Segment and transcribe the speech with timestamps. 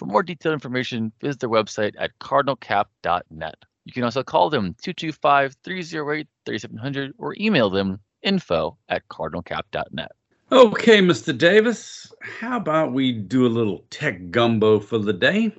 [0.00, 3.54] For more detailed information, visit their website at cardinalcap.net.
[3.84, 10.12] You can also call them 225 308 3700 or email them info at cardinalcap.net.
[10.50, 11.36] Okay, Mr.
[11.36, 15.54] Davis, how about we do a little tech gumbo for the day?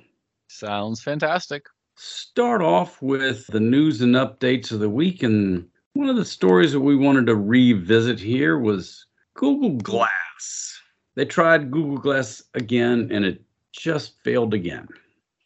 [0.48, 1.66] Sounds fantastic.
[1.96, 5.22] Start off with the news and updates of the week.
[5.22, 10.80] And one of the stories that we wanted to revisit here was Google Glass.
[11.14, 13.40] They tried Google Glass again and it
[13.72, 14.88] just failed again.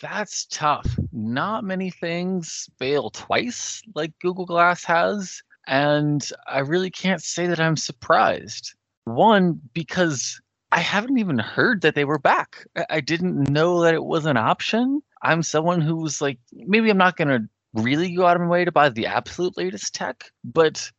[0.00, 0.86] That's tough.
[1.12, 5.42] Not many things fail twice like Google Glass has.
[5.66, 8.74] And I really can't say that I'm surprised.
[9.04, 12.66] One, because I haven't even heard that they were back.
[12.90, 15.00] I didn't know that it was an option.
[15.22, 17.48] I'm someone who's like, maybe I'm not going to
[17.82, 20.90] really go out of my way to buy the absolute latest tech, but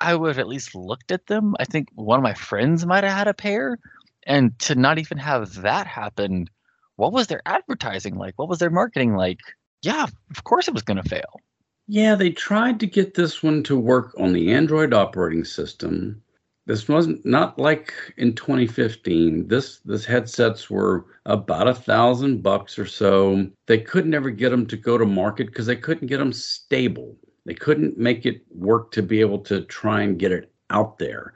[0.00, 1.54] I would have at least looked at them.
[1.58, 3.78] I think one of my friends might have had a pair.
[4.26, 6.48] And to not even have that happen
[6.96, 8.34] what was their advertising like?
[8.38, 9.40] What was their marketing like?
[9.82, 11.40] Yeah, of course it was going to fail.
[11.86, 16.22] Yeah, they tried to get this one to work on the Android operating system.
[16.66, 19.48] This wasn't not like in 2015.
[19.48, 23.46] This this headsets were about a thousand bucks or so.
[23.66, 27.18] They could never get them to go to market because they couldn't get them stable.
[27.44, 31.34] They couldn't make it work to be able to try and get it out there.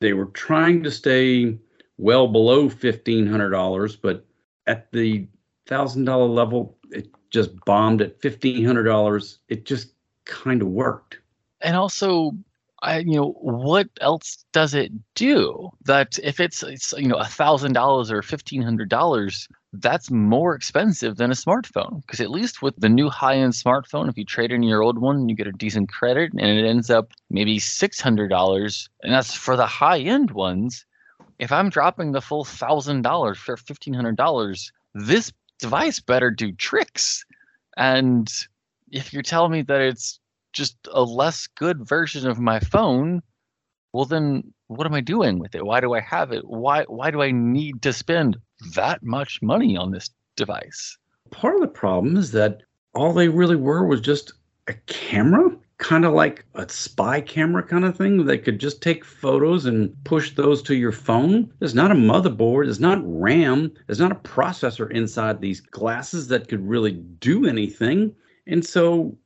[0.00, 1.58] They were trying to stay
[1.98, 4.24] well below fifteen hundred dollars, but
[4.66, 5.26] at the
[5.66, 9.38] thousand dollar level, it just bombed at fifteen hundred dollars.
[9.48, 9.92] It just
[10.24, 11.18] kind of worked.
[11.60, 12.32] And also,
[12.82, 15.70] I you know what else does it do?
[15.84, 20.54] That if it's, it's you know a thousand dollars or fifteen hundred dollars, that's more
[20.54, 22.00] expensive than a smartphone.
[22.02, 24.98] Because at least with the new high end smartphone, if you trade in your old
[24.98, 29.12] one, you get a decent credit, and it ends up maybe six hundred dollars, and
[29.12, 30.84] that's for the high end ones
[31.42, 36.52] if I'm dropping the full thousand dollars for fifteen hundred dollars, this device better do
[36.52, 37.24] tricks.
[37.76, 38.32] And
[38.92, 40.20] if you're telling me that it's
[40.52, 43.22] just a less good version of my phone,
[43.92, 45.66] well then what am I doing with it?
[45.66, 46.46] Why do I have it?
[46.46, 48.36] Why why do I need to spend
[48.76, 50.96] that much money on this device?
[51.32, 52.62] Part of the problem is that
[52.94, 54.32] all they really were was just
[54.68, 55.50] a camera
[55.82, 59.92] kind of like a spy camera kind of thing that could just take photos and
[60.04, 61.52] push those to your phone.
[61.58, 66.46] There's not a motherboard, there's not RAM, there's not a processor inside these glasses that
[66.46, 68.14] could really do anything.
[68.46, 69.18] And so,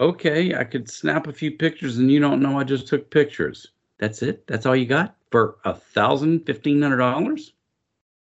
[0.00, 3.68] okay, I could snap a few pictures and you don't know I just took pictures.
[3.98, 4.44] That's it?
[4.48, 7.52] That's all you got for a thousand, fifteen hundred dollars?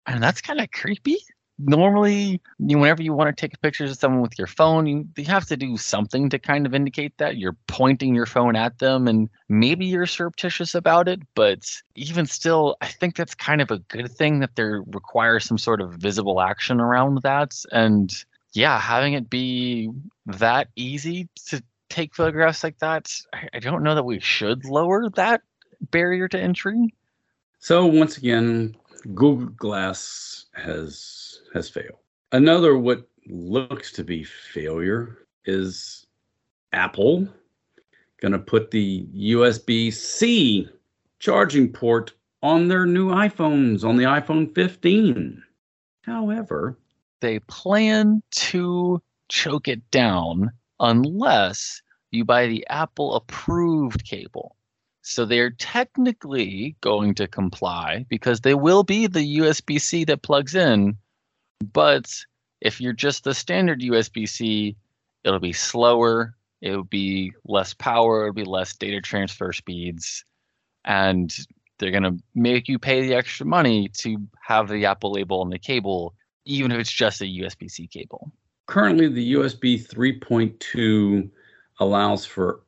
[0.08, 1.18] And that's kind of creepy
[1.66, 5.46] normally whenever you want to take pictures of someone with your phone you, you have
[5.46, 7.38] to do something to kind of indicate that.
[7.38, 12.76] You're pointing your phone at them and maybe you're surreptitious about it but even still
[12.82, 16.42] i think that's kind of a good thing that there requires some sort of visible
[16.42, 17.56] action around that.
[17.72, 18.12] And
[18.54, 19.90] yeah having it be
[20.26, 25.10] that easy to take photographs like that I, I don't know that we should lower
[25.12, 25.42] that
[25.92, 26.94] barrier to entry.
[27.60, 28.76] So once again
[29.14, 32.00] google glass has has failed.
[32.32, 36.06] Another what looks to be failure is
[36.72, 37.28] Apple
[38.22, 40.70] going to put the USB-C
[41.20, 45.44] charging port on their new iPhones on the iPhone 15.
[46.02, 46.78] However,
[47.22, 54.56] they plan to choke it down unless you buy the Apple approved cable.
[55.04, 60.56] So they're technically going to comply because they will be the USB C that plugs
[60.56, 60.98] in.
[61.74, 62.10] But
[62.62, 64.78] if you're just the standard USB C,
[65.26, 70.24] it'll be slower, it'll be less power, it'll be less data transfer speeds,
[70.86, 71.36] and
[71.78, 75.50] they're going to make you pay the extra money to have the Apple label on
[75.50, 76.14] the cable,
[76.46, 78.32] even if it's just a USB C cable.
[78.68, 81.30] Currently, the USB 3.2
[81.80, 82.62] allows for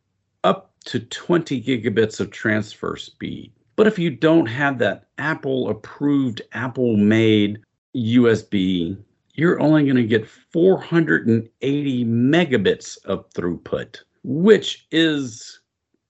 [0.43, 3.51] up to 20 gigabits of transfer speed.
[3.75, 7.59] But if you don't have that Apple approved, Apple made
[7.95, 8.97] USB,
[9.33, 15.59] you're only going to get 480 megabits of throughput, which is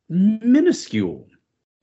[0.10, 1.26] minuscule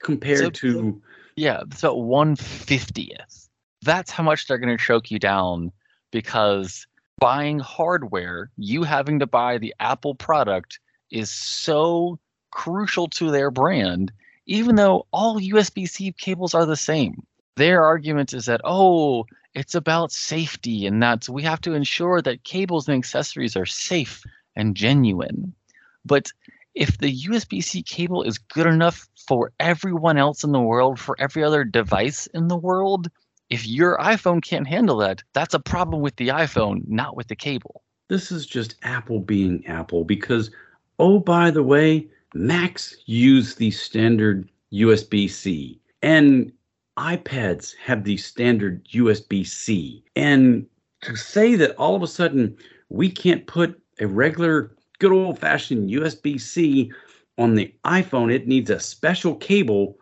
[0.03, 1.03] compared so, to.
[1.37, 3.49] Yeah, so 150th.
[3.83, 5.73] That's how much they're going to choke you down
[6.13, 6.87] because
[7.19, 10.79] buying hardware, you having to buy the Apple product
[11.11, 12.19] is so
[12.53, 14.13] crucial to their brand,
[14.47, 17.27] even though all USB C cables are the same.
[17.57, 22.45] Their argument is that, oh, it's about safety and that we have to ensure that
[22.45, 24.23] cables and accessories are safe
[24.57, 25.55] and genuine.
[26.05, 26.31] But
[26.75, 31.17] if the USB C cable is good enough for everyone else in the world, for
[31.19, 33.11] every other device in the world,
[33.51, 37.37] if your iPhone can't handle that, that's a problem with the iPhone, not with the
[37.37, 37.83] cable.
[38.09, 40.51] This is just Apple being Apple because,
[40.99, 46.53] oh, by the way, Macs use the standard USB C, and
[46.99, 50.05] iPads have the standard USB C.
[50.17, 50.67] And
[51.03, 52.57] to say that all of a sudden
[52.89, 56.91] we can't put a regular, good old fashioned USB C
[57.39, 59.99] on the iPhone, it needs a special cable,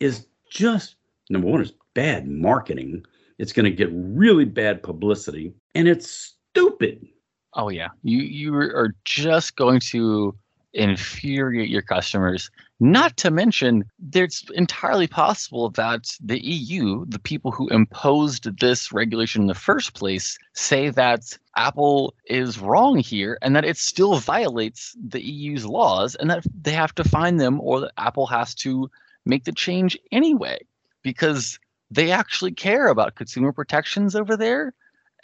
[0.00, 0.96] is just
[1.30, 3.04] number one, is bad marketing.
[3.38, 7.06] It's going to get really bad publicity, and it's stupid.
[7.54, 10.34] Oh yeah, you you are just going to
[10.78, 12.50] infuriate your customers.
[12.80, 19.42] Not to mention, it's entirely possible that the EU, the people who imposed this regulation
[19.42, 24.96] in the first place, say that Apple is wrong here and that it still violates
[25.04, 28.88] the EU's laws and that they have to find them or that Apple has to
[29.26, 30.58] make the change anyway
[31.02, 31.58] because
[31.90, 34.72] they actually care about consumer protections over there.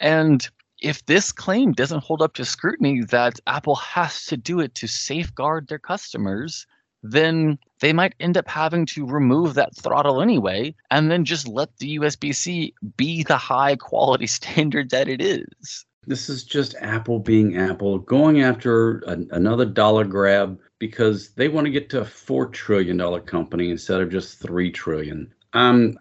[0.01, 0.47] And
[0.81, 4.87] if this claim doesn't hold up to scrutiny that Apple has to do it to
[4.87, 6.65] safeguard their customers,
[7.03, 11.77] then they might end up having to remove that throttle anyway and then just let
[11.77, 15.85] the USB C be the high quality standard that it is.
[16.07, 21.65] This is just Apple being Apple, going after a, another dollar grab because they want
[21.65, 25.33] to get to a $4 trillion company instead of just $3 trillion.
[25.53, 25.97] Um,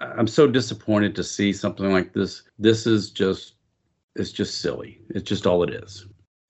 [0.00, 2.42] I'm so disappointed to see something like this.
[2.58, 3.54] This is just
[4.20, 5.00] it's just silly.
[5.08, 6.06] It's just all it is.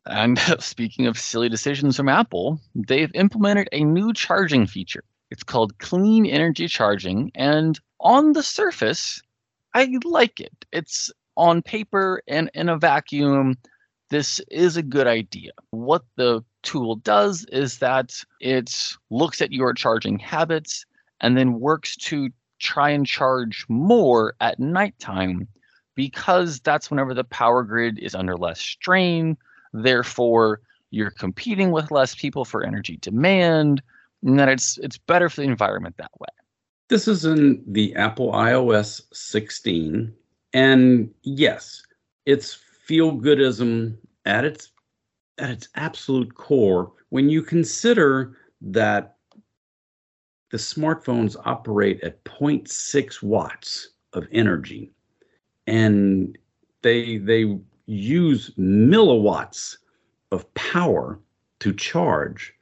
[0.06, 5.04] And speaking of silly decisions from Apple, they've implemented a new charging feature.
[5.30, 7.30] It's called clean energy charging.
[7.34, 9.22] And on the surface,
[9.74, 10.64] I like it.
[10.72, 13.56] It's on paper and in a vacuum.
[14.08, 15.52] This is a good idea.
[15.70, 18.74] What the tool does is that it
[19.10, 20.84] looks at your charging habits
[21.20, 25.46] and then works to try and charge more at nighttime
[26.00, 29.36] because that's whenever the power grid is under less strain.
[29.74, 33.82] Therefore, you're competing with less people for energy demand,
[34.22, 36.28] and that it's it's better for the environment that way.
[36.88, 40.10] This is in the Apple iOS 16,
[40.54, 41.82] and yes,
[42.24, 44.72] it's feel goodism at its
[45.36, 49.16] at its absolute core when you consider that
[50.48, 54.94] the smartphones operate at 0.6 watts of energy
[55.70, 56.36] and
[56.82, 59.76] they they use milliwatts
[60.32, 61.20] of power
[61.60, 62.52] to charge.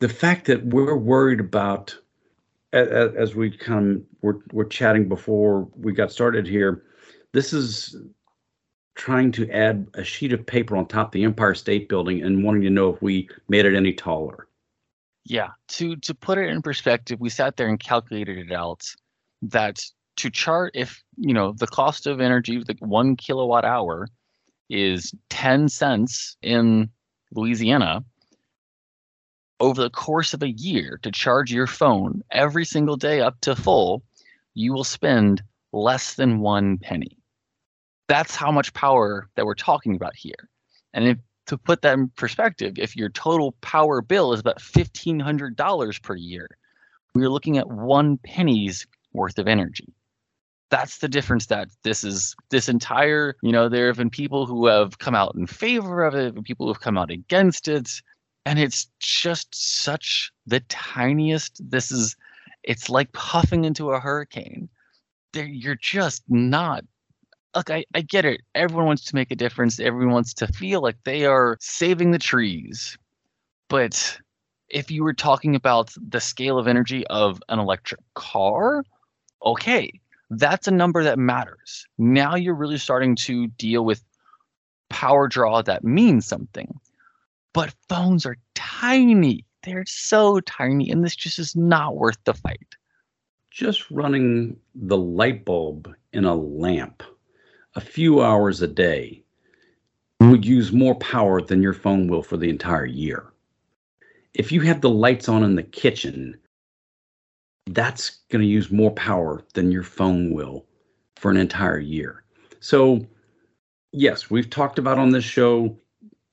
[0.00, 1.96] The fact that we're worried about,
[2.72, 6.84] as, as we kind of were, were chatting before we got started here,
[7.32, 7.96] this is
[8.94, 12.42] trying to add a sheet of paper on top of the Empire State Building and
[12.42, 14.48] wanting to know if we made it any taller.
[15.24, 18.84] Yeah, to to put it in perspective, we sat there and calculated it out
[19.42, 19.84] that
[20.16, 24.08] to chart if you know the cost of energy the one kilowatt hour
[24.68, 26.88] is 10 cents in
[27.32, 28.04] louisiana
[29.60, 33.54] over the course of a year to charge your phone every single day up to
[33.56, 34.02] full
[34.54, 35.42] you will spend
[35.72, 37.18] less than one penny.
[38.08, 40.48] That's how much power that we're talking about here.
[40.94, 46.02] And if to put that in perspective if your total power bill is about $1500
[46.02, 46.48] per year
[47.14, 49.94] we're looking at one penny's worth of energy
[50.70, 54.66] that's the difference that this is this entire you know there have been people who
[54.66, 57.90] have come out in favor of it people who have come out against it
[58.44, 61.60] And it's just such the tiniest.
[61.68, 62.16] This is,
[62.62, 64.68] it's like puffing into a hurricane.
[65.32, 66.84] There, you're just not
[67.56, 68.42] look, I, I get it.
[68.54, 69.80] Everyone wants to make a difference.
[69.80, 72.98] Everyone wants to feel like they are saving the trees.
[73.68, 74.18] But
[74.68, 78.84] if you were talking about the scale of energy of an electric car,
[79.44, 79.90] okay,
[80.30, 81.86] that's a number that matters.
[81.98, 84.02] Now you're really starting to deal with
[84.88, 86.78] power draw that means something.
[87.52, 89.44] But phones are tiny.
[89.62, 92.76] They're so tiny, and this just is not worth the fight.
[93.50, 97.02] Just running the light bulb in a lamp
[97.74, 99.22] a few hours a day
[100.20, 103.32] would use more power than your phone will for the entire year.
[104.34, 106.38] If you have the lights on in the kitchen,
[107.66, 110.66] that's going to use more power than your phone will
[111.16, 112.24] for an entire year.
[112.60, 113.06] So,
[113.92, 115.76] yes, we've talked about on this show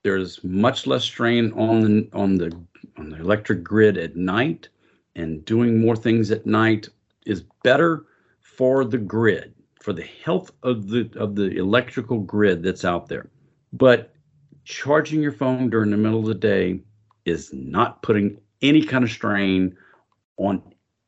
[0.04, 2.52] there's much less strain on the on the
[2.98, 4.68] on the electric grid at night
[5.16, 6.90] and doing more things at night
[7.26, 8.06] is better
[8.42, 13.30] for the grid for the health of the of the electrical grid that's out there.
[13.72, 14.14] But
[14.66, 16.82] charging your phone during the middle of the day
[17.26, 19.76] is not putting any kind of strain
[20.38, 20.62] on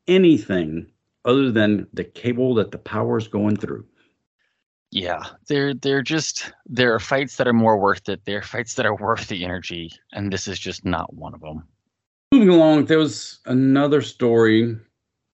[0.07, 0.87] anything
[1.25, 3.85] other than the cable that the power is going through.
[4.91, 8.21] Yeah, they're they're just there are fights that are more worth it.
[8.25, 11.41] There are fights that are worth the energy, and this is just not one of
[11.41, 11.63] them.
[12.31, 14.77] Moving along, there was another story.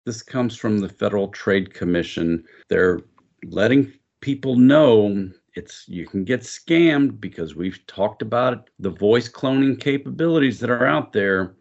[0.07, 2.45] This comes from the Federal Trade Commission.
[2.69, 3.01] They're
[3.45, 9.81] letting people know it's you can get scammed because we've talked about the voice cloning
[9.81, 11.57] capabilities that are out there.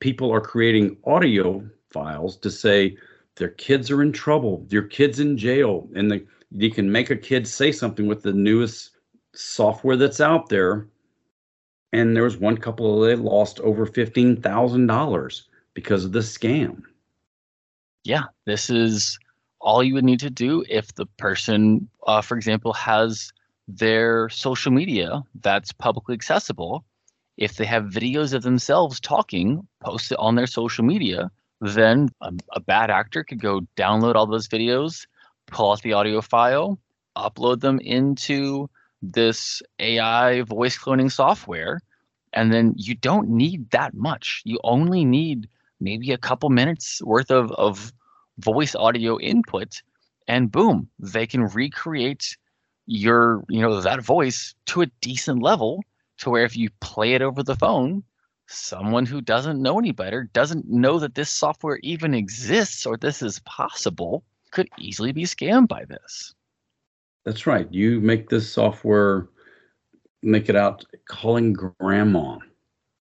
[0.00, 2.96] People are creating audio files to say
[3.36, 7.16] their kids are in trouble, your kid's in jail, and the, you can make a
[7.16, 8.90] kid say something with the newest
[9.34, 10.86] software that's out there.
[11.92, 16.82] And there was one couple they lost over fifteen thousand dollars because of this scam.
[18.04, 19.18] Yeah, this is
[19.60, 23.32] all you would need to do if the person, uh, for example, has
[23.68, 26.84] their social media that's publicly accessible,
[27.36, 32.60] if they have videos of themselves talking posted on their social media, then a, a,
[32.60, 35.06] bad actor could go download all those videos,
[35.46, 36.78] pull out the audio file,
[37.16, 38.68] upload them into
[39.02, 41.80] this AI voice cloning software,
[42.32, 44.42] and then you don't need that much.
[44.44, 45.48] You only need
[45.80, 47.92] maybe a couple minutes worth of, of
[48.38, 49.82] voice audio input
[50.28, 52.36] and boom they can recreate
[52.86, 55.82] your you know that voice to a decent level
[56.18, 58.02] to where if you play it over the phone
[58.46, 63.22] someone who doesn't know any better doesn't know that this software even exists or this
[63.22, 66.34] is possible could easily be scammed by this.
[67.24, 67.70] That's right.
[67.72, 69.28] You make this software
[70.22, 72.38] make it out calling grandma.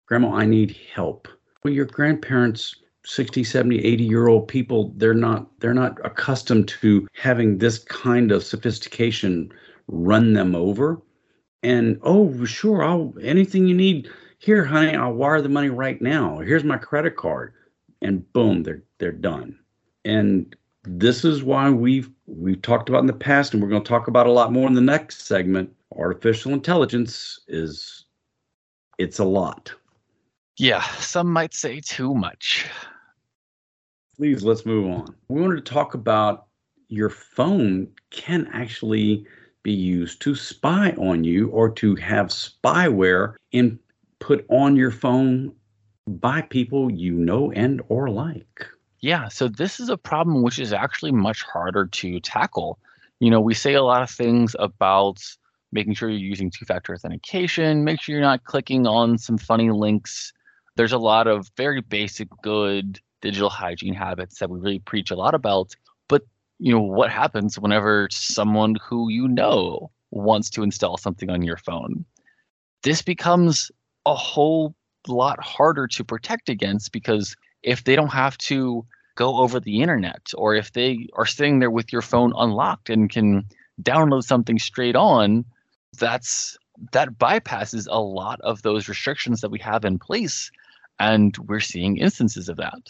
[0.07, 1.29] Grandma i need help.
[1.63, 2.75] Well your grandparents
[3.05, 8.33] 60 70 80 year old people they're not they're not accustomed to having this kind
[8.33, 9.51] of sophistication
[9.87, 11.01] run them over
[11.63, 16.39] and oh sure i'll anything you need here honey i'll wire the money right now.
[16.39, 17.53] Here's my credit card.
[18.01, 19.59] And boom they're they're done.
[20.05, 23.89] And this is why we've we've talked about in the past and we're going to
[23.89, 25.75] talk about a lot more in the next segment.
[25.97, 28.05] Artificial intelligence is
[28.99, 29.73] it's a lot.
[30.57, 32.67] Yeah some might say too much.
[34.17, 35.15] Please let's move on.
[35.29, 36.47] We wanted to talk about
[36.89, 39.27] your phone can actually
[39.69, 43.79] be used to spy on you or to have spyware in
[44.19, 45.53] put on your phone
[46.07, 48.67] by people you know and or like.
[49.01, 52.79] Yeah, so this is a problem which is actually much harder to tackle.
[53.21, 55.19] You know, we say a lot of things about
[55.71, 60.33] making sure you're using two-factor authentication, make sure you're not clicking on some funny links.
[60.77, 65.17] There's a lot of very basic good digital hygiene habits that we really preach a
[65.17, 65.77] lot about.
[66.59, 71.57] You know what happens whenever someone who you know wants to install something on your
[71.57, 72.05] phone?
[72.83, 73.71] This becomes
[74.07, 74.75] a whole
[75.07, 78.85] lot harder to protect against because if they don't have to
[79.15, 83.11] go over the internet or if they are sitting there with your phone unlocked and
[83.11, 83.45] can
[83.83, 85.45] download something straight on,
[85.99, 86.57] that's
[86.93, 90.51] that bypasses a lot of those restrictions that we have in place
[91.01, 92.83] and we're seeing instances of that.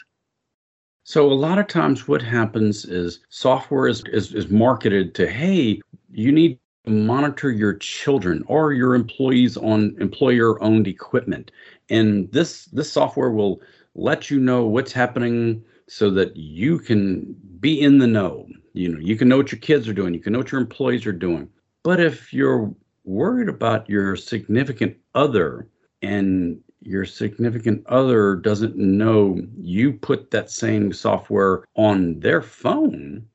[1.08, 5.80] So a lot of times what happens is software is, is, is marketed to, hey,
[6.12, 11.50] you need to monitor your children or your employees on employer owned equipment.
[11.88, 13.62] And this this software will
[13.94, 18.46] let you know what's happening so that you can be in the know.
[18.74, 20.60] You know, you can know what your kids are doing, you can know what your
[20.60, 21.48] employees are doing.
[21.84, 22.70] But if you're
[23.04, 25.68] worried about your significant other
[26.02, 33.26] and your significant other doesn't know you put that same software on their phone,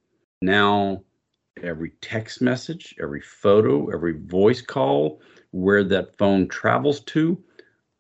[0.42, 1.04] now
[1.62, 7.42] every text message, every photo, every voice call, where that phone travels to,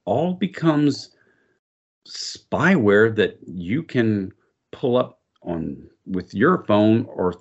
[0.06, 1.12] all becomes
[2.08, 4.32] spyware that you can
[4.72, 7.36] pull up on with your phone or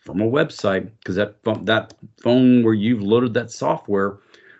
[0.00, 4.18] from a website because that phone, that phone where you've loaded that software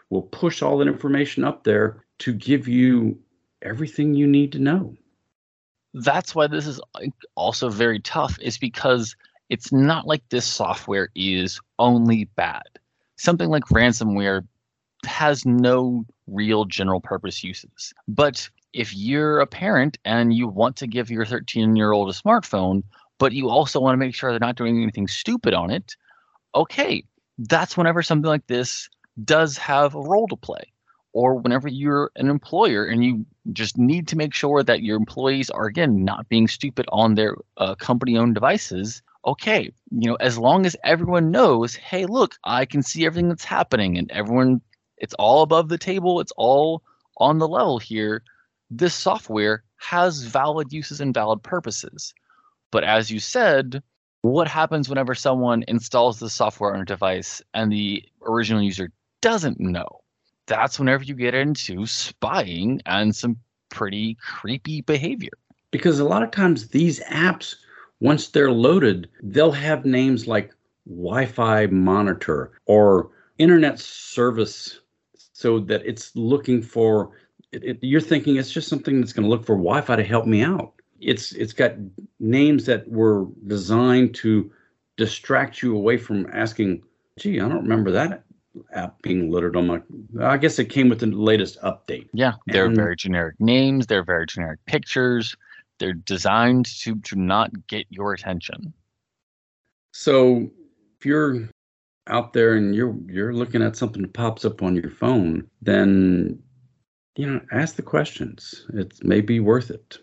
[0.08, 3.18] will push all that information up there to give you
[3.62, 4.96] everything you need to know.
[5.94, 6.80] That's why this is
[7.36, 9.16] also very tough is because
[9.48, 12.64] it's not like this software is only bad.
[13.16, 14.46] Something like ransomware
[15.06, 17.92] has no real general purpose uses.
[18.08, 22.12] But if you're a parent and you want to give your 13 year old a
[22.12, 22.82] smartphone,
[23.18, 25.96] but you also want to make sure they're not doing anything stupid on it,
[26.54, 27.04] okay,
[27.38, 28.88] that's whenever something like this
[29.24, 30.72] does have a role to play.
[31.14, 35.48] Or whenever you're an employer and you just need to make sure that your employees
[35.48, 40.36] are, again, not being stupid on their uh, company owned devices, okay, you know, as
[40.38, 44.60] long as everyone knows, hey, look, I can see everything that's happening and everyone,
[44.98, 46.82] it's all above the table, it's all
[47.18, 48.22] on the level here,
[48.70, 52.12] this software has valid uses and valid purposes.
[52.70, 53.82] But as you said,
[54.22, 58.90] what happens whenever someone installs the software on a device and the original user
[59.20, 60.03] doesn't know?
[60.46, 63.38] That's whenever you get into spying and some
[63.70, 65.32] pretty creepy behavior.
[65.70, 67.56] Because a lot of times these apps
[68.00, 70.52] once they're loaded, they'll have names like
[70.86, 74.80] Wi Fi monitor or internet service
[75.32, 77.12] so that it's looking for
[77.52, 80.26] it, it, you're thinking it's just something that's going to look for Wi-Fi to help
[80.26, 80.72] me out.
[81.00, 81.74] It's it's got
[82.18, 84.50] names that were designed to
[84.96, 86.82] distract you away from asking,
[87.18, 88.24] "Gee, I don't remember that
[88.72, 89.80] app being littered on my."
[90.20, 92.08] I guess it came with the latest update.
[92.12, 93.86] Yeah, they're and, very generic names.
[93.86, 95.36] They're very generic pictures.
[95.78, 98.72] They're designed to to not get your attention.
[99.92, 100.50] So
[100.98, 101.48] if you're
[102.08, 106.42] out there and you're you're looking at something that pops up on your phone, then
[107.16, 108.66] you know, ask the questions.
[108.74, 109.98] It may be worth it.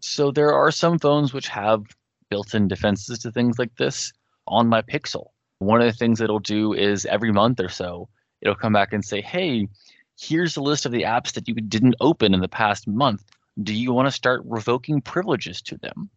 [0.00, 1.84] So there are some phones which have
[2.30, 4.12] built-in defenses to things like this
[4.46, 5.26] on my Pixel.
[5.60, 8.08] One of the things it'll do is every month or so,
[8.40, 9.68] it'll come back and say, "Hey,
[10.18, 13.24] here's a list of the apps that you didn't open in the past month.
[13.62, 16.10] Do you want to start revoking privileges to them?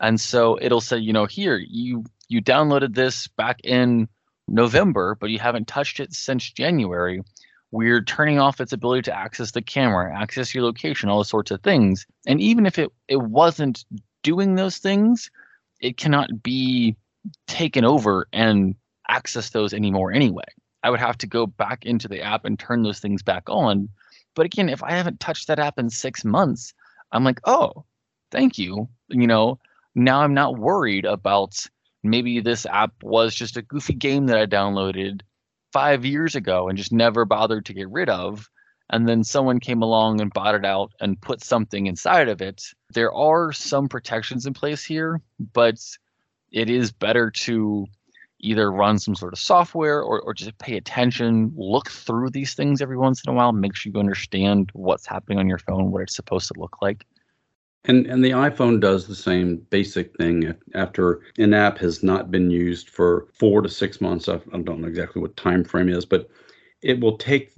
[0.00, 4.08] And so it'll say you know here you you downloaded this back in
[4.46, 7.22] november but you haven't touched it since january.
[7.70, 11.50] We're turning off its ability to access the camera access your location all those sorts
[11.50, 12.06] of things.
[12.26, 13.84] And even if it, it wasn't
[14.22, 15.30] doing those things
[15.80, 16.96] it cannot be
[17.46, 18.74] taken over and
[19.08, 20.44] access those anymore anyway
[20.82, 23.88] i would have to go back into the app and turn those things back on
[24.34, 26.74] but again, if I haven't touched that app in six months,
[27.12, 27.84] I'm like, oh,
[28.30, 28.88] thank you.
[29.08, 29.60] You know,
[29.94, 31.64] now I'm not worried about
[32.02, 35.22] maybe this app was just a goofy game that I downloaded
[35.72, 38.48] five years ago and just never bothered to get rid of.
[38.90, 42.62] And then someone came along and bought it out and put something inside of it.
[42.92, 45.76] There are some protections in place here, but
[46.52, 47.86] it is better to
[48.44, 52.82] either run some sort of software or, or just pay attention, look through these things
[52.82, 56.02] every once in a while, make sure you understand what's happening on your phone, what
[56.02, 57.04] it's supposed to look like.
[57.86, 62.50] And and the iPhone does the same basic thing after an app has not been
[62.50, 64.28] used for four to six months.
[64.28, 66.30] I, I don't know exactly what time frame is, but
[66.80, 67.52] it will take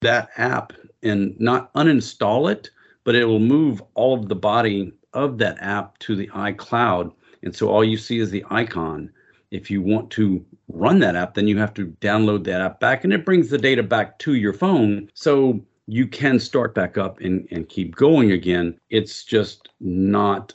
[0.00, 2.70] that app and not uninstall it,
[3.04, 7.12] but it will move all of the body of that app to the iCloud.
[7.42, 9.10] And so all you see is the icon
[9.50, 13.04] if you want to run that app, then you have to download that app back
[13.04, 15.10] and it brings the data back to your phone.
[15.14, 18.78] So you can start back up and, and keep going again.
[18.90, 20.54] It's just not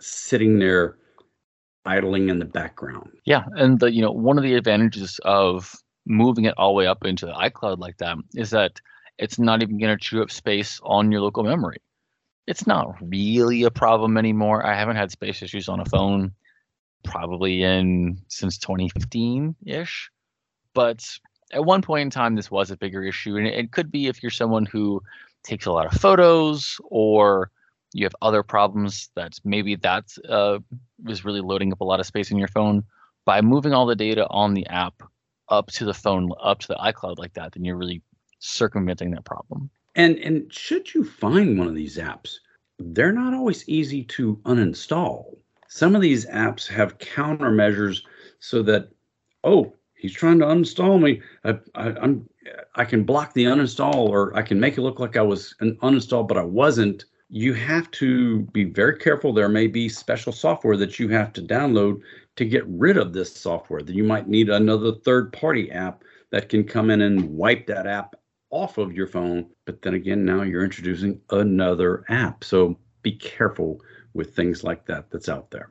[0.00, 0.96] sitting there
[1.84, 3.10] idling in the background.
[3.24, 3.44] Yeah.
[3.56, 5.72] And the, you know, one of the advantages of
[6.06, 8.80] moving it all the way up into the iCloud like that is that
[9.18, 11.76] it's not even going to chew up space on your local memory.
[12.48, 14.66] It's not really a problem anymore.
[14.66, 16.32] I haven't had space issues on a phone
[17.04, 20.10] probably in since 2015 ish.
[20.74, 21.06] But
[21.52, 24.22] at one point in time, this was a bigger issue, and it, could be if
[24.22, 25.02] you're someone who
[25.42, 27.50] takes a lot of photos or
[27.92, 30.58] you have other problems that maybe that uh,
[31.06, 32.84] is really loading up a lot of space in your phone.
[33.24, 35.02] By moving all the data on the app
[35.48, 38.02] up to the phone, up to the iCloud like that, then you're really
[38.40, 39.70] circumventing that problem.
[39.94, 42.36] And and should you find one of these apps,
[42.78, 45.36] they're not always easy to uninstall
[45.74, 48.02] some of these apps have countermeasures
[48.40, 48.90] so that,
[49.42, 51.22] oh, he's trying to uninstall me.
[51.44, 52.28] I, I, I'm
[52.74, 55.78] I can block the uninstall or I can make it look like I was an
[55.82, 57.06] uninstall, but I wasn't.
[57.30, 59.32] You have to be very careful.
[59.32, 62.02] There may be special software that you have to download
[62.36, 63.80] to get rid of this software.
[63.80, 67.86] That you might need another third party app that can come in and wipe that
[67.86, 68.14] app
[68.50, 69.46] off of your phone.
[69.64, 72.44] But then again, now you're introducing another app.
[72.44, 73.80] So be careful
[74.14, 75.68] with things like that that's out there.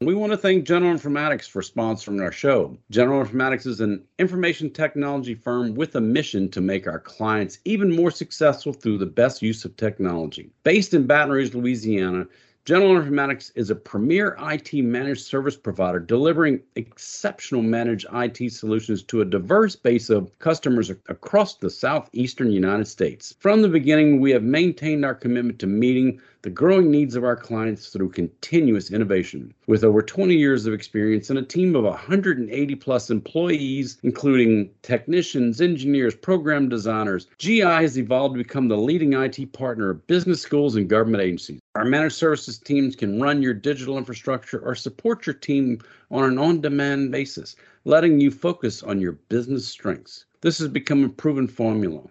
[0.00, 2.76] We want to thank General Informatics for sponsoring our show.
[2.90, 7.94] General Informatics is an information technology firm with a mission to make our clients even
[7.94, 10.50] more successful through the best use of technology.
[10.64, 12.26] Based in Baton Rouge, Louisiana,
[12.64, 19.20] General Informatics is a premier IT managed service provider delivering exceptional managed IT solutions to
[19.20, 23.34] a diverse base of customers across the southeastern United States.
[23.40, 27.36] From the beginning, we have maintained our commitment to meeting the growing needs of our
[27.36, 29.54] clients through continuous innovation.
[29.66, 35.60] With over 20 years of experience and a team of 180 plus employees, including technicians,
[35.60, 40.76] engineers, program designers, GI has evolved to become the leading IT partner of business schools
[40.76, 41.60] and government agencies.
[41.74, 45.80] Our managed services teams can run your digital infrastructure or support your team
[46.10, 50.26] on an on demand basis, letting you focus on your business strengths.
[50.40, 52.02] This has become a proven formula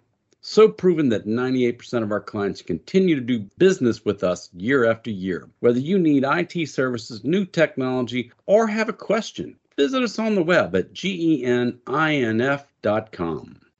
[0.41, 5.11] so proven that 98% of our clients continue to do business with us year after
[5.11, 5.47] year.
[5.59, 10.43] Whether you need IT services, new technology, or have a question, visit us on the
[10.43, 11.75] web at geninf.com.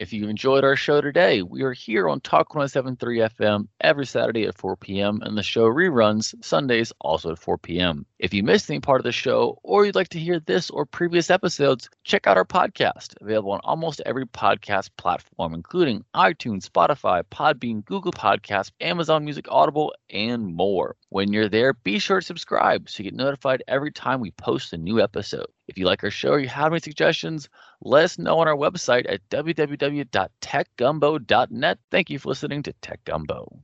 [0.02, 4.48] If you enjoyed our show today, we are here on Talk 1073 FM every Saturday
[4.48, 5.22] at 4 p.m.
[5.22, 8.08] and the show reruns Sundays also at 4 p.m.
[8.18, 10.88] If you missed any part of the show or you'd like to hear this or
[10.88, 17.22] previous episodes, check out our podcast, available on almost every podcast platform, including iTunes, Spotify,
[17.22, 20.96] Podbean, Google Podcasts, Amazon Music, Audible, and more.
[21.10, 24.74] When you're there, be sure to subscribe so you get notified every time we post
[24.74, 25.46] a new episode.
[25.68, 27.48] If you like our show or you have any suggestions,
[27.82, 31.80] let us know on our website at www.techgumbo.net.
[31.92, 33.60] Thank you for listening to Tech Gumbo.